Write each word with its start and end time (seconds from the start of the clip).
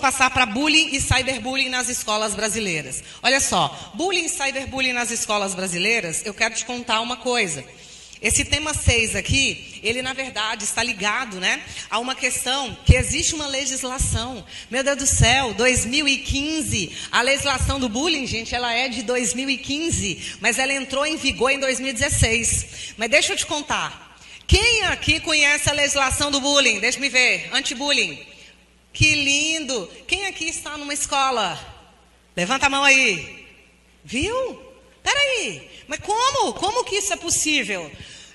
passar 0.00 0.30
para 0.30 0.46
bullying 0.46 0.88
e 0.94 1.00
cyberbullying 1.00 1.68
nas 1.68 1.88
escolas 1.88 2.34
brasileiras. 2.34 3.04
Olha 3.22 3.40
só, 3.40 3.92
bullying 3.94 4.24
e 4.24 4.28
cyberbullying 4.28 4.92
nas 4.92 5.10
escolas 5.10 5.54
brasileiras, 5.54 6.24
eu 6.24 6.32
quero 6.32 6.54
te 6.54 6.64
contar 6.64 7.00
uma 7.00 7.16
coisa. 7.18 7.62
Esse 8.20 8.44
tema 8.44 8.72
6 8.72 9.16
aqui, 9.16 9.80
ele 9.82 10.00
na 10.00 10.12
verdade 10.12 10.64
está 10.64 10.82
ligado, 10.82 11.38
né, 11.38 11.60
a 11.90 11.98
uma 11.98 12.14
questão 12.14 12.76
que 12.86 12.94
existe 12.94 13.34
uma 13.34 13.46
legislação. 13.46 14.44
Meu 14.70 14.82
Deus 14.82 14.96
do 14.96 15.06
céu, 15.06 15.52
2015, 15.54 16.90
a 17.10 17.20
legislação 17.20 17.78
do 17.78 17.88
bullying, 17.88 18.26
gente, 18.26 18.54
ela 18.54 18.72
é 18.72 18.88
de 18.88 19.02
2015, 19.02 20.36
mas 20.40 20.58
ela 20.58 20.72
entrou 20.72 21.04
em 21.04 21.16
vigor 21.16 21.50
em 21.50 21.58
2016. 21.58 22.94
Mas 22.96 23.10
deixa 23.10 23.34
eu 23.34 23.36
te 23.36 23.44
contar. 23.44 24.16
Quem 24.46 24.84
aqui 24.84 25.20
conhece 25.20 25.68
a 25.68 25.72
legislação 25.72 26.30
do 26.30 26.40
bullying? 26.40 26.80
Deixa 26.80 26.98
me 26.98 27.08
ver. 27.08 27.50
Anti-bullying. 27.52 28.31
Que 28.92 29.14
lindo! 29.14 29.88
Quem 30.06 30.26
aqui 30.26 30.44
está 30.44 30.76
numa 30.76 30.92
escola? 30.92 31.58
Levanta 32.36 32.66
a 32.66 32.70
mão 32.70 32.84
aí. 32.84 33.46
Viu? 34.04 34.60
Peraí. 35.02 35.70
Mas 35.88 36.00
como? 36.00 36.52
Como 36.54 36.84
que 36.84 36.96
isso 36.96 37.12
é 37.12 37.16
possível? 37.16 37.90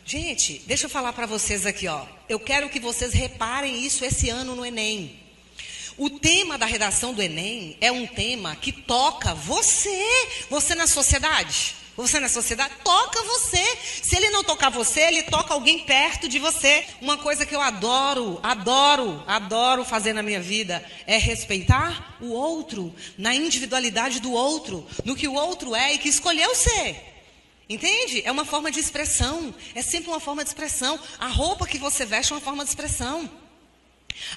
Gente, 0.06 0.62
deixa 0.66 0.86
eu 0.86 0.90
falar 0.90 1.14
para 1.14 1.26
vocês 1.26 1.66
aqui, 1.66 1.88
ó. 1.88 2.06
Eu 2.30 2.40
quero 2.40 2.70
que 2.70 2.80
vocês 2.80 3.14
reparem 3.14 3.86
isso 3.86 4.06
esse 4.06 4.30
ano 4.30 4.56
no 4.56 4.66
Enem. 4.66 5.20
O 5.98 6.10
tema 6.10 6.58
da 6.58 6.66
redação 6.66 7.14
do 7.14 7.22
Enem 7.22 7.76
é 7.82 7.92
um 7.92 8.06
tema 8.06 8.56
que 8.56 8.72
toca 8.72 9.34
você, 9.34 10.28
você 10.50 10.76
na 10.76 10.88
sociedade. 10.88 11.76
Você 11.98 12.20
na 12.20 12.30
sociedade 12.30 12.76
toca 12.84 13.24
você. 13.24 13.78
Se 14.04 14.16
ele 14.16 14.30
não 14.30 14.44
tocar 14.44 14.70
você, 14.70 15.02
ele 15.02 15.24
toca 15.24 15.56
alguém 15.56 15.80
perto 15.80 16.30
de 16.30 16.38
você. 16.38 16.86
Uma 17.02 17.18
coisa 17.18 17.44
que 17.44 17.56
eu 17.56 17.62
adoro, 17.62 18.40
adoro, 18.44 19.24
adoro 19.26 19.84
fazer 19.84 20.14
na 20.14 20.22
minha 20.22 20.40
vida 20.40 20.86
é 21.08 21.18
respeitar 21.18 22.16
o 22.22 22.30
outro, 22.30 22.94
na 23.18 23.34
individualidade 23.34 24.20
do 24.20 24.32
outro, 24.32 24.88
no 25.04 25.16
que 25.16 25.28
o 25.28 25.34
outro 25.34 25.74
é 25.74 25.96
e 25.96 25.98
que 25.98 26.08
escolheu 26.08 26.54
ser. 26.54 27.04
Entende? 27.68 28.22
É 28.24 28.32
uma 28.32 28.46
forma 28.46 28.70
de 28.70 28.80
expressão. 28.80 29.54
É 29.74 29.82
sempre 29.82 30.10
uma 30.10 30.20
forma 30.20 30.44
de 30.44 30.52
expressão. 30.52 31.00
A 31.18 31.28
roupa 31.28 31.66
que 31.66 31.80
você 31.80 32.06
veste 32.06 32.32
é 32.32 32.36
uma 32.36 32.42
forma 32.42 32.64
de 32.64 32.70
expressão. 32.70 33.28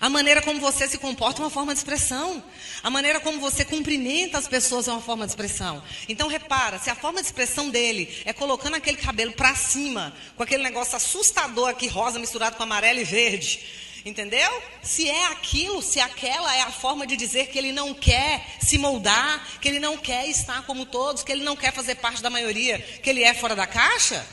A 0.00 0.08
maneira 0.08 0.40
como 0.42 0.60
você 0.60 0.86
se 0.88 0.98
comporta 0.98 1.40
é 1.40 1.44
uma 1.44 1.50
forma 1.50 1.72
de 1.72 1.80
expressão. 1.80 2.42
A 2.82 2.90
maneira 2.90 3.20
como 3.20 3.40
você 3.40 3.64
cumprimenta 3.64 4.38
as 4.38 4.48
pessoas 4.48 4.88
é 4.88 4.92
uma 4.92 5.00
forma 5.00 5.26
de 5.26 5.32
expressão. 5.32 5.82
Então 6.08 6.28
repara, 6.28 6.78
se 6.78 6.90
a 6.90 6.94
forma 6.94 7.20
de 7.20 7.26
expressão 7.26 7.70
dele 7.70 8.22
é 8.24 8.32
colocando 8.32 8.76
aquele 8.76 8.96
cabelo 8.96 9.32
para 9.32 9.54
cima, 9.54 10.14
com 10.36 10.42
aquele 10.42 10.62
negócio 10.62 10.96
assustador 10.96 11.68
aqui, 11.68 11.86
rosa 11.86 12.18
misturado 12.18 12.56
com 12.56 12.62
amarelo 12.62 13.00
e 13.00 13.04
verde, 13.04 13.60
entendeu? 14.04 14.50
Se 14.82 15.08
é 15.08 15.26
aquilo, 15.26 15.82
se 15.82 16.00
aquela 16.00 16.54
é 16.56 16.62
a 16.62 16.70
forma 16.70 17.06
de 17.06 17.16
dizer 17.16 17.48
que 17.48 17.58
ele 17.58 17.72
não 17.72 17.92
quer 17.92 18.46
se 18.60 18.78
moldar, 18.78 19.46
que 19.60 19.68
ele 19.68 19.80
não 19.80 19.96
quer 19.96 20.26
estar 20.28 20.64
como 20.64 20.86
todos, 20.86 21.22
que 21.22 21.32
ele 21.32 21.44
não 21.44 21.56
quer 21.56 21.72
fazer 21.72 21.96
parte 21.96 22.22
da 22.22 22.30
maioria, 22.30 22.78
que 22.78 23.10
ele 23.10 23.22
é 23.22 23.34
fora 23.34 23.54
da 23.54 23.66
caixa, 23.66 24.26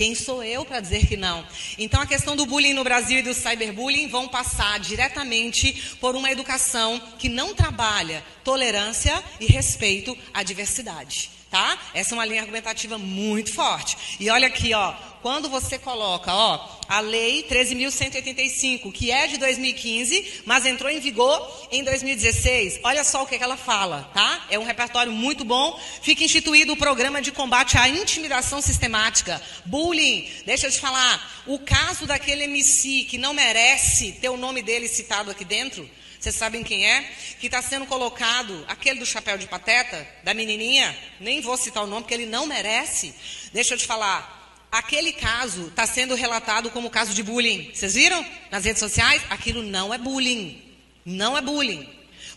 quem 0.00 0.14
sou 0.14 0.42
eu 0.42 0.64
para 0.64 0.80
dizer 0.80 1.06
que 1.06 1.14
não? 1.14 1.46
Então, 1.76 2.00
a 2.00 2.06
questão 2.06 2.34
do 2.34 2.46
bullying 2.46 2.72
no 2.72 2.82
Brasil 2.82 3.18
e 3.18 3.22
do 3.22 3.34
cyberbullying 3.34 4.08
vão 4.08 4.28
passar 4.28 4.80
diretamente 4.80 5.94
por 6.00 6.16
uma 6.16 6.32
educação 6.32 6.98
que 7.18 7.28
não 7.28 7.54
trabalha 7.54 8.24
tolerância 8.42 9.22
e 9.38 9.44
respeito 9.44 10.16
à 10.32 10.42
diversidade. 10.42 11.30
Tá? 11.50 11.78
Essa 11.92 12.14
é 12.14 12.16
uma 12.16 12.24
linha 12.24 12.40
argumentativa 12.40 12.96
muito 12.96 13.52
forte. 13.52 14.16
E 14.18 14.30
olha 14.30 14.46
aqui, 14.46 14.72
ó, 14.72 14.94
quando 15.22 15.48
você 15.48 15.78
coloca, 15.78 16.32
ó, 16.32 16.80
a 16.88 17.00
lei 17.00 17.46
13.185, 17.48 18.92
que 18.92 19.10
é 19.10 19.26
de 19.26 19.36
2015, 19.38 20.42
mas 20.44 20.66
entrou 20.66 20.90
em 20.90 20.98
vigor 20.98 21.68
em 21.70 21.84
2016, 21.84 22.80
olha 22.82 23.04
só 23.04 23.22
o 23.22 23.26
que, 23.26 23.38
que 23.38 23.44
ela 23.44 23.56
fala, 23.56 24.10
tá? 24.14 24.46
É 24.50 24.58
um 24.58 24.64
repertório 24.64 25.12
muito 25.12 25.44
bom. 25.44 25.80
Fica 26.02 26.24
instituído 26.24 26.72
o 26.72 26.76
programa 26.76 27.20
de 27.20 27.32
combate 27.32 27.76
à 27.78 27.88
intimidação 27.88 28.60
sistemática, 28.60 29.40
bullying. 29.64 30.28
Deixa 30.46 30.66
eu 30.66 30.70
te 30.70 30.80
falar, 30.80 31.42
o 31.46 31.58
caso 31.58 32.06
daquele 32.06 32.44
MC 32.44 33.04
que 33.04 33.18
não 33.18 33.34
merece 33.34 34.12
ter 34.12 34.28
o 34.28 34.36
nome 34.36 34.62
dele 34.62 34.88
citado 34.88 35.30
aqui 35.30 35.44
dentro, 35.44 35.88
vocês 36.18 36.34
sabem 36.34 36.62
quem 36.62 36.86
é? 36.86 37.02
Que 37.40 37.46
está 37.46 37.62
sendo 37.62 37.86
colocado, 37.86 38.64
aquele 38.68 38.98
do 38.98 39.06
chapéu 39.06 39.38
de 39.38 39.46
pateta, 39.46 40.06
da 40.22 40.34
menininha, 40.34 40.94
nem 41.18 41.40
vou 41.40 41.56
citar 41.56 41.82
o 41.82 41.86
nome, 41.86 42.02
porque 42.02 42.12
ele 42.12 42.26
não 42.26 42.46
merece. 42.46 43.14
Deixa 43.54 43.72
eu 43.72 43.78
te 43.78 43.86
falar. 43.86 44.39
Aquele 44.70 45.12
caso 45.12 45.66
está 45.66 45.86
sendo 45.86 46.14
relatado 46.14 46.70
como 46.70 46.90
caso 46.90 47.12
de 47.12 47.22
bullying. 47.22 47.70
Vocês 47.74 47.94
viram? 47.94 48.24
Nas 48.50 48.64
redes 48.64 48.78
sociais? 48.80 49.22
Aquilo 49.28 49.62
não 49.62 49.92
é 49.92 49.98
bullying. 49.98 50.62
Não 51.04 51.36
é 51.36 51.40
bullying. 51.40 51.88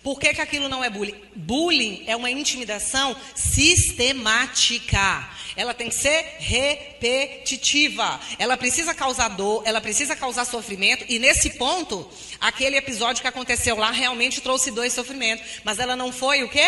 Por 0.02 0.20
que, 0.20 0.34
que 0.34 0.42
aquilo 0.42 0.68
não 0.68 0.84
é 0.84 0.90
bullying? 0.90 1.16
Bullying 1.36 2.04
é 2.08 2.16
uma 2.16 2.30
intimidação 2.30 3.16
sistemática. 3.36 5.30
Ela 5.56 5.74
tem 5.74 5.90
que 5.90 5.96
ser 5.96 6.38
repetitiva. 6.40 8.20
Ela 8.40 8.58
precisa 8.58 8.94
causar 8.94 9.30
dor, 9.30 9.62
ela 9.66 9.80
precisa 9.80 10.16
causar 10.16 10.44
sofrimento. 10.46 11.06
E 11.08 11.20
nesse 11.20 11.52
ponto, 11.52 12.10
aquele 12.42 12.76
episódio 12.76 13.22
que 13.22 13.28
aconteceu 13.28 13.78
lá 13.78 13.92
realmente 13.92 14.42
trouxe 14.42 14.72
dois 14.72 14.92
sofrimentos. 14.92 15.62
Mas 15.64 15.80
ela 15.80 15.96
não 15.96 16.12
foi 16.12 16.44
o 16.44 16.50
quê? 16.50 16.68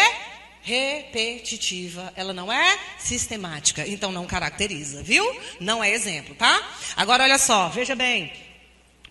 Repetitiva, 0.66 2.12
ela 2.16 2.34
não 2.34 2.52
é 2.52 2.80
sistemática, 2.98 3.88
então 3.88 4.12
não 4.12 4.26
caracteriza, 4.26 5.04
viu? 5.04 5.24
Não 5.60 5.84
é 5.84 5.92
exemplo, 5.92 6.34
tá? 6.34 6.60
Agora 6.98 7.24
olha 7.24 7.38
só, 7.38 7.70
veja 7.70 7.96
bem. 7.96 8.34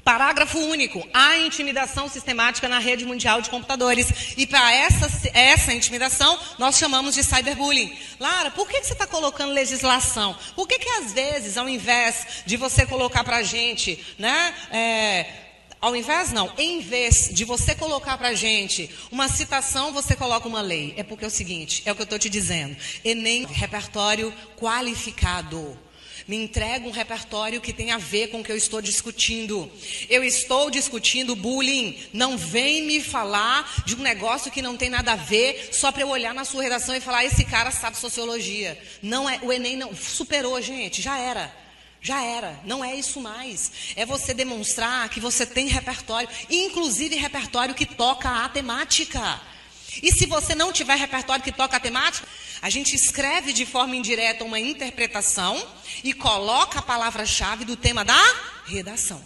Parágrafo 0.03 0.59
único. 0.59 1.07
Há 1.15 1.39
intimidação 1.39 2.09
sistemática 2.09 2.69
na 2.69 2.79
rede 2.79 3.07
mundial 3.07 3.41
de 3.41 3.49
computadores. 3.49 4.35
E 4.37 4.47
para 4.47 4.71
essa, 4.71 5.09
essa 5.33 5.73
intimidação, 5.73 6.39
nós 6.59 6.77
chamamos 6.77 7.15
de 7.15 7.25
cyberbullying. 7.25 7.97
Lara, 8.21 8.51
por 8.51 8.69
que, 8.69 8.81
que 8.81 8.87
você 8.87 8.93
está 8.93 9.07
colocando 9.07 9.55
legislação? 9.55 10.37
Por 10.55 10.69
que, 10.69 10.79
que 10.79 10.91
às 10.91 11.13
vezes, 11.15 11.57
ao 11.57 11.67
invés 11.67 12.27
de 12.45 12.59
você 12.59 12.85
colocar 12.85 13.25
para 13.25 13.39
a 13.39 13.43
gente, 13.43 14.05
né, 14.19 14.55
é, 14.71 15.44
ao 15.85 15.95
invés, 15.95 16.33
não, 16.33 16.51
em 16.57 16.81
vez 16.81 17.29
de 17.31 17.45
você 17.45 17.75
colocar 17.75 18.17
para 18.17 18.33
gente 18.33 18.89
uma 19.13 19.29
citação, 19.29 19.93
você 19.93 20.17
coloca 20.17 20.49
uma 20.49 20.63
lei. 20.63 20.95
É 20.97 21.03
porque 21.03 21.27
é 21.27 21.29
o 21.29 21.31
seguinte, 21.31 21.83
é 21.85 21.93
o 21.93 21.95
que 21.95 22.01
eu 22.01 22.05
estou 22.05 22.19
te 22.19 22.31
dizendo. 22.31 22.75
Enem, 23.05 23.45
repertório 23.45 24.33
qualificado. 24.57 25.79
Me 26.27 26.37
entrega 26.37 26.89
um 26.89 26.91
repertório 26.91 27.61
que 27.61 27.71
tem 27.71 27.91
a 27.91 27.99
ver 27.99 28.29
com 28.29 28.41
o 28.41 28.43
que 28.43 28.51
eu 28.51 28.57
estou 28.57 28.81
discutindo. 28.81 29.71
Eu 30.09 30.25
estou 30.25 30.71
discutindo 30.71 31.37
bullying. 31.37 31.99
Não 32.15 32.39
vem 32.39 32.87
me 32.87 33.03
falar 33.03 33.85
de 33.85 33.95
um 33.95 33.99
negócio 33.99 34.51
que 34.51 34.63
não 34.63 34.79
tem 34.79 34.89
nada 34.89 35.13
a 35.13 35.17
ver, 35.17 35.69
só 35.71 35.93
para 35.93 36.01
eu 36.01 36.09
olhar 36.09 36.33
na 36.33 36.47
sua 36.47 36.63
redação 36.63 36.97
e 36.97 37.01
falar: 37.01 37.27
esse 37.27 37.45
cara 37.45 37.71
sabe 37.71 37.99
sociologia. 37.99 38.83
Não 39.03 39.29
é, 39.29 39.39
o 39.43 39.53
Enem 39.53 39.77
não 39.77 39.95
superou, 39.95 40.59
gente, 40.63 41.03
já 41.03 41.19
era. 41.19 41.64
Já 42.05 42.23
era, 42.23 42.61
não 42.65 42.85
é 42.85 42.95
isso 42.95 43.19
mais. 43.19 43.73
É 43.97 44.05
você 44.05 44.35
demonstrar 44.35 45.09
que 45.09 45.19
você 45.19 45.47
tem 45.47 45.69
repertório, 45.69 46.29
inclusive 46.51 47.17
repertório 47.17 47.75
que 47.75 47.87
toca 47.87 48.45
a 48.45 48.49
temática. 48.51 49.41
E 50.03 50.13
se 50.13 50.27
você 50.27 50.55
não 50.55 50.71
tiver 50.71 50.97
repertório 50.97 51.43
que 51.43 51.51
toca 51.51 51.79
a 51.79 51.81
temática, 51.81 52.29
a 52.61 52.69
gente 52.69 52.95
escreve 52.95 53.55
de 53.55 53.65
forma 53.65 53.97
indireta 53.97 54.45
uma 54.45 54.61
interpretação 54.61 55.67
e 56.03 56.13
coloca 56.13 56.81
a 56.81 56.83
palavra-chave 56.83 57.65
do 57.65 57.75
tema 57.75 58.05
da 58.05 58.23
redação. 58.67 59.25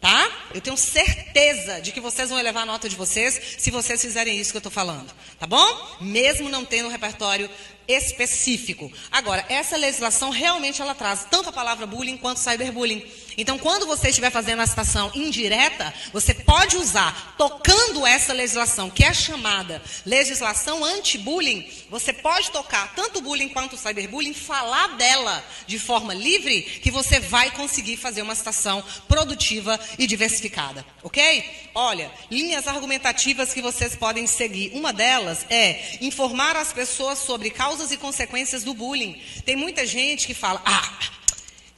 Tá? 0.00 0.30
Eu 0.54 0.60
tenho 0.60 0.76
certeza 0.76 1.80
de 1.80 1.90
que 1.90 2.00
vocês 2.00 2.30
vão 2.30 2.38
elevar 2.38 2.62
a 2.62 2.66
nota 2.66 2.88
de 2.88 2.94
vocês 2.94 3.56
se 3.58 3.72
vocês 3.72 4.00
fizerem 4.00 4.38
isso 4.38 4.52
que 4.52 4.56
eu 4.56 4.60
estou 4.60 4.70
falando. 4.70 5.12
Tá 5.36 5.48
bom? 5.48 5.96
Mesmo 6.00 6.48
não 6.48 6.64
tendo 6.64 6.88
repertório 6.88 7.50
específico. 7.88 8.92
Agora, 9.10 9.44
essa 9.48 9.76
legislação 9.76 10.28
realmente 10.30 10.82
ela 10.82 10.94
traz 10.94 11.26
tanto 11.30 11.48
a 11.48 11.52
palavra 11.52 11.86
bullying 11.86 12.18
quanto 12.18 12.38
cyberbullying. 12.38 13.04
Então, 13.38 13.56
quando 13.56 13.86
você 13.86 14.08
estiver 14.08 14.30
fazendo 14.30 14.60
a 14.60 14.66
citação 14.66 15.12
indireta, 15.14 15.94
você 16.12 16.34
pode 16.34 16.76
usar, 16.76 17.36
tocando 17.38 18.04
essa 18.04 18.32
legislação, 18.32 18.90
que 18.90 19.04
é 19.04 19.14
chamada 19.14 19.80
legislação 20.04 20.84
anti-bullying, 20.84 21.64
você 21.88 22.12
pode 22.12 22.50
tocar 22.50 22.92
tanto 22.96 23.20
bullying 23.20 23.48
quanto 23.48 23.76
cyberbullying, 23.76 24.34
falar 24.34 24.96
dela 24.96 25.44
de 25.68 25.78
forma 25.78 26.12
livre, 26.12 26.62
que 26.62 26.90
você 26.90 27.20
vai 27.20 27.52
conseguir 27.52 27.96
fazer 27.96 28.22
uma 28.22 28.34
citação 28.34 28.82
produtiva 29.06 29.78
e 29.96 30.06
diversificada. 30.06 30.84
Ok? 31.04 31.68
Olha, 31.76 32.10
linhas 32.28 32.66
argumentativas 32.66 33.54
que 33.54 33.62
vocês 33.62 33.94
podem 33.94 34.26
seguir. 34.26 34.72
Uma 34.74 34.92
delas 34.92 35.46
é 35.48 35.98
informar 36.00 36.56
as 36.56 36.72
pessoas 36.72 37.20
sobre 37.20 37.50
causas 37.50 37.77
e 37.92 37.96
consequências 37.96 38.62
do 38.62 38.74
bullying. 38.74 39.20
Tem 39.44 39.56
muita 39.56 39.86
gente 39.86 40.26
que 40.26 40.34
fala, 40.34 40.62
ah, 40.64 40.98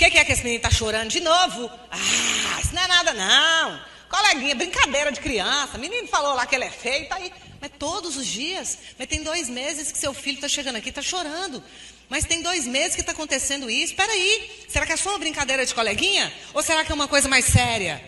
que, 0.00 0.11
que 0.11 0.19
é 0.19 0.25
que 0.25 0.32
esse 0.32 0.43
menino 0.43 0.56
está 0.64 0.70
chorando 0.70 1.11
de 1.11 1.20
novo? 1.20 1.70
Ah, 1.91 2.61
isso 2.62 2.75
não 2.75 2.82
é 2.82 2.88
nada 2.88 3.12
não. 3.12 3.81
Coleguinha, 4.08 4.55
brincadeira 4.55 5.12
de 5.12 5.20
criança. 5.20 5.76
O 5.76 5.81
menino 5.81 6.08
falou 6.08 6.35
lá 6.35 6.47
que 6.47 6.55
ele 6.55 6.64
é 6.64 6.70
feio, 6.70 7.06
tá 7.06 7.17
aí. 7.17 7.31
Mas 7.61 7.70
todos 7.79 8.17
os 8.17 8.26
dias. 8.26 8.79
Mas 8.99 9.08
tem 9.08 9.23
dois 9.23 9.50
meses 9.50 9.93
que 9.93 9.99
seu 9.99 10.14
filho 10.14 10.37
está 10.37 10.49
chegando 10.49 10.76
aqui, 10.76 10.88
está 10.88 11.02
chorando. 11.02 11.62
Mas 12.08 12.25
tem 12.25 12.41
dois 12.41 12.67
meses 12.67 12.94
que 12.94 13.02
está 13.02 13.12
acontecendo 13.12 13.69
isso. 13.69 13.93
Espera 13.93 14.11
aí. 14.11 14.64
Será 14.69 14.87
que 14.87 14.93
é 14.93 14.97
só 14.97 15.11
uma 15.11 15.19
brincadeira 15.19 15.67
de 15.67 15.75
coleguinha? 15.75 16.32
Ou 16.55 16.62
será 16.62 16.82
que 16.82 16.91
é 16.91 16.94
uma 16.94 17.06
coisa 17.06 17.29
mais 17.29 17.44
séria? 17.44 18.02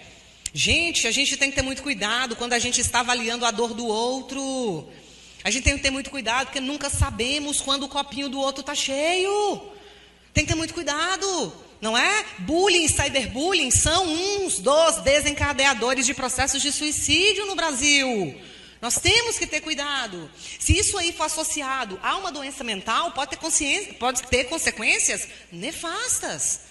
Gente, 0.54 1.06
a 1.06 1.10
gente 1.10 1.36
tem 1.36 1.50
que 1.50 1.56
ter 1.56 1.62
muito 1.62 1.82
cuidado 1.82 2.36
quando 2.36 2.54
a 2.54 2.58
gente 2.58 2.80
está 2.80 3.00
avaliando 3.00 3.44
a 3.44 3.50
dor 3.50 3.74
do 3.74 3.86
outro. 3.86 4.88
A 5.44 5.50
gente 5.50 5.64
tem 5.64 5.76
que 5.76 5.82
ter 5.82 5.90
muito 5.90 6.10
cuidado, 6.10 6.46
porque 6.46 6.60
nunca 6.60 6.88
sabemos 6.88 7.60
quando 7.60 7.84
o 7.84 7.88
copinho 7.88 8.28
do 8.28 8.38
outro 8.38 8.60
está 8.60 8.74
cheio. 8.74 9.62
Tem 10.32 10.44
que 10.44 10.52
ter 10.52 10.56
muito 10.56 10.72
cuidado, 10.72 11.52
não 11.80 11.98
é? 11.98 12.24
Bullying 12.38 12.84
e 12.84 12.88
cyberbullying 12.88 13.70
são 13.70 14.06
uns 14.06 14.58
dos 14.60 14.96
desencadeadores 14.98 16.06
de 16.06 16.14
processos 16.14 16.62
de 16.62 16.72
suicídio 16.72 17.46
no 17.46 17.54
Brasil. 17.54 18.40
Nós 18.80 18.98
temos 18.98 19.38
que 19.38 19.46
ter 19.46 19.60
cuidado. 19.60 20.30
Se 20.58 20.76
isso 20.76 20.98
aí 20.98 21.12
for 21.12 21.24
associado 21.24 21.98
a 22.02 22.16
uma 22.16 22.32
doença 22.32 22.64
mental, 22.64 23.12
pode 23.12 23.36
ter, 23.36 23.94
pode 23.94 24.22
ter 24.24 24.44
consequências 24.44 25.28
nefastas. 25.52 26.62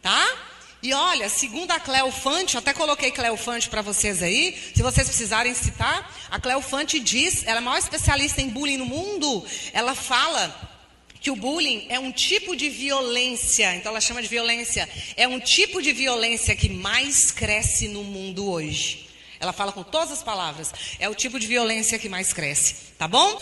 Tá? 0.00 0.36
E 0.80 0.94
olha, 0.94 1.28
segundo 1.28 1.72
a 1.72 1.80
Cleo 1.80 2.10
Fante, 2.12 2.56
até 2.56 2.72
coloquei 2.72 3.10
Cleo 3.10 3.36
Fante 3.36 3.68
para 3.68 3.82
vocês 3.82 4.22
aí, 4.22 4.56
se 4.74 4.80
vocês 4.80 5.08
precisarem 5.08 5.52
citar, 5.52 6.08
a 6.30 6.38
Cleo 6.38 6.60
Fante 6.60 7.00
diz, 7.00 7.42
ela 7.44 7.56
é 7.56 7.58
a 7.58 7.60
maior 7.60 7.78
especialista 7.78 8.40
em 8.40 8.48
bullying 8.48 8.76
no 8.76 8.86
mundo, 8.86 9.44
ela 9.72 9.92
fala 9.96 10.54
que 11.20 11.32
o 11.32 11.36
bullying 11.36 11.86
é 11.88 11.98
um 11.98 12.12
tipo 12.12 12.54
de 12.54 12.68
violência, 12.68 13.74
então 13.74 13.90
ela 13.90 14.00
chama 14.00 14.22
de 14.22 14.28
violência, 14.28 14.88
é 15.16 15.26
um 15.26 15.40
tipo 15.40 15.82
de 15.82 15.92
violência 15.92 16.54
que 16.54 16.68
mais 16.68 17.32
cresce 17.32 17.88
no 17.88 18.04
mundo 18.04 18.48
hoje. 18.48 19.08
Ela 19.40 19.52
fala 19.52 19.72
com 19.72 19.82
todas 19.82 20.12
as 20.12 20.22
palavras, 20.22 20.72
é 21.00 21.08
o 21.08 21.14
tipo 21.14 21.40
de 21.40 21.46
violência 21.48 21.98
que 21.98 22.08
mais 22.08 22.32
cresce, 22.32 22.74
tá 22.96 23.08
bom? 23.08 23.40